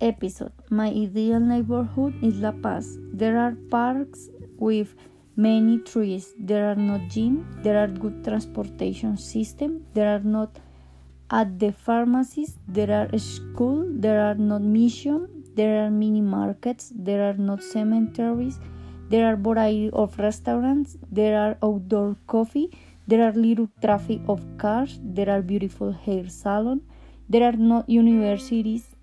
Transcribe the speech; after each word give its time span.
episode. 0.00 0.52
My 0.70 0.88
ideal 0.88 1.40
neighborhood 1.40 2.12
is 2.22 2.40
La 2.40 2.52
Paz. 2.52 2.98
There 3.12 3.38
are 3.38 3.56
parks 3.70 4.28
with 4.58 4.94
many 5.36 5.78
trees. 5.78 6.34
There 6.38 6.70
are 6.70 6.74
no 6.74 6.98
gym. 7.08 7.46
There 7.62 7.82
are 7.82 7.88
good 7.88 8.22
transportation 8.22 9.16
system. 9.16 9.86
There 9.94 10.14
are 10.14 10.20
not 10.20 10.58
at 11.30 11.58
the 11.58 11.72
pharmacies. 11.72 12.58
There 12.68 12.90
are 12.90 13.18
school. 13.18 13.86
There 13.88 14.20
are 14.20 14.34
not 14.34 14.60
museum. 14.60 15.28
There 15.54 15.86
are 15.86 15.90
mini 15.90 16.20
markets. 16.20 16.92
There 16.94 17.22
are 17.26 17.38
not 17.38 17.62
cemeteries. 17.62 18.58
There 19.08 19.26
are 19.26 19.36
variety 19.36 19.90
of 19.90 20.18
restaurants. 20.18 20.98
There 21.10 21.38
are 21.38 21.56
outdoor 21.62 22.16
coffee. 22.26 22.70
There 23.06 23.22
are 23.26 23.32
little 23.32 23.70
traffic 23.80 24.20
of 24.28 24.42
cars. 24.58 25.00
There 25.02 25.30
are 25.30 25.40
beautiful 25.40 25.92
hair 25.92 26.28
salon. 26.28 26.82
There 27.26 27.42
are 27.42 27.56
not 27.56 27.88
universities. 27.88 28.93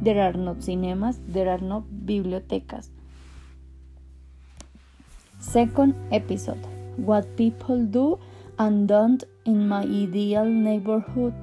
There 0.00 0.20
are 0.20 0.32
no 0.32 0.56
cinemas. 0.58 1.20
There 1.26 1.48
are 1.48 1.60
no 1.60 1.84
bibliotecas. 2.04 2.90
Second 5.38 5.94
episode 6.10 6.64
What 6.96 7.36
people 7.36 7.84
do 7.84 8.18
and 8.58 8.86
don't 8.88 9.24
in 9.44 9.68
my 9.68 9.82
ideal 9.82 10.44
neighborhood. 10.44 11.34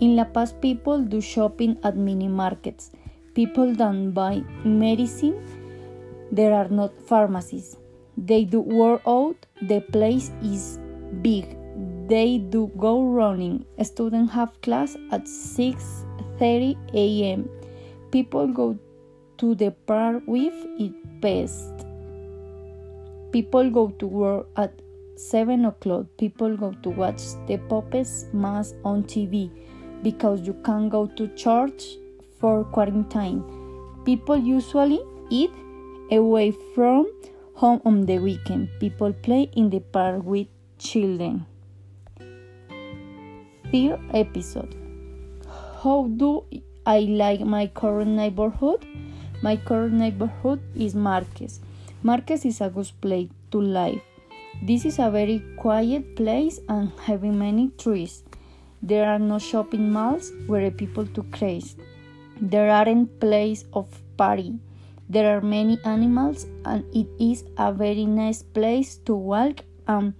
In 0.00 0.14
La 0.16 0.24
Paz, 0.24 0.52
people 0.52 1.02
do 1.02 1.20
shopping 1.20 1.76
at 1.82 1.96
mini 1.96 2.28
markets. 2.28 2.92
People 3.34 3.74
don't 3.74 4.12
buy 4.12 4.42
medicine. 4.64 5.34
There 6.30 6.52
are 6.52 6.68
not 6.68 6.92
pharmacies. 7.08 7.76
They 8.16 8.44
do 8.44 8.60
work 8.60 9.02
out. 9.06 9.36
The 9.62 9.80
place 9.80 10.30
is 10.42 10.78
big. 11.22 11.56
They 12.08 12.38
do 12.38 12.70
go 12.76 13.02
running. 13.04 13.64
Students 13.82 14.32
have 14.32 14.60
class 14.62 14.96
at 15.10 15.24
6:30 15.24 16.76
a.m. 16.94 17.48
People 18.10 18.46
go 18.48 18.78
to 19.38 19.54
the 19.54 19.70
park 19.70 20.22
with 20.26 20.54
it 20.78 21.20
best. 21.20 21.86
People 23.32 23.70
go 23.70 23.88
to 23.98 24.06
work 24.06 24.46
at 24.56 24.72
7 25.16 25.64
o'clock. 25.64 26.06
People 26.18 26.56
go 26.56 26.72
to 26.82 26.90
watch 26.90 27.22
the 27.46 27.58
Popes 27.68 28.26
Mass 28.32 28.74
on 28.84 29.02
TV 29.04 29.50
because 30.02 30.46
you 30.46 30.54
can't 30.64 30.90
go 30.90 31.06
to 31.06 31.28
church 31.28 31.96
for 32.38 32.64
quarantine. 32.64 33.42
People 34.04 34.36
usually 34.36 35.00
eat 35.30 35.50
away 36.10 36.52
from 36.74 37.10
home 37.54 37.80
on 37.84 38.06
the 38.06 38.18
weekend. 38.18 38.68
People 38.78 39.12
play 39.12 39.50
in 39.54 39.70
the 39.70 39.80
park 39.80 40.22
with 40.22 40.46
children. 40.78 41.46
Third 43.72 43.98
episode 44.14 44.74
How 45.82 46.06
do 46.06 46.44
I 46.88 47.00
like 47.00 47.40
my 47.40 47.66
current 47.66 48.12
neighborhood? 48.12 48.86
My 49.42 49.56
current 49.56 49.94
neighborhood 49.94 50.60
is 50.76 50.94
Marquez. 50.94 51.58
Marquez 52.04 52.44
is 52.44 52.60
a 52.60 52.70
good 52.70 52.92
place 53.00 53.28
to 53.50 53.60
live. 53.60 54.00
This 54.62 54.84
is 54.84 55.00
a 55.00 55.10
very 55.10 55.42
quiet 55.56 56.14
place 56.14 56.60
and 56.68 56.92
having 57.02 57.36
many 57.36 57.72
trees. 57.76 58.22
There 58.84 59.04
are 59.04 59.18
no 59.18 59.40
shopping 59.40 59.90
malls 59.90 60.30
where 60.46 60.70
people 60.70 61.06
to 61.06 61.24
craze. 61.24 61.74
There 62.40 62.70
aren't 62.70 63.18
place 63.18 63.64
of 63.72 63.88
party. 64.16 64.54
There 65.08 65.36
are 65.36 65.40
many 65.40 65.80
animals 65.84 66.46
and 66.64 66.84
it 66.94 67.08
is 67.18 67.42
a 67.58 67.72
very 67.72 68.06
nice 68.06 68.44
place 68.44 68.98
to 69.06 69.14
walk 69.16 69.64
and 69.88 70.14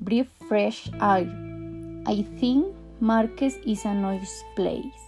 breathe 0.00 0.26
fresh 0.48 0.90
air. 1.00 1.30
I 2.06 2.26
think 2.40 2.74
Marquez 2.98 3.58
is 3.64 3.84
a 3.84 3.94
nice 3.94 4.42
place. 4.56 5.07